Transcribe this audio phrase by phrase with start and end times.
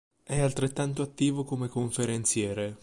[0.23, 2.75] È altrettanto attivo come conferenziere.